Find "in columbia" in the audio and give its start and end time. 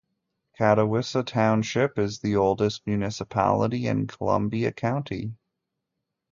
3.85-4.71